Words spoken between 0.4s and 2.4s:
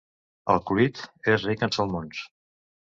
El Clwyd és ric en salmons.